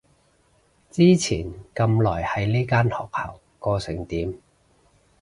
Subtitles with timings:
[0.89, 4.33] 之前咁耐喺呢間學校過成點？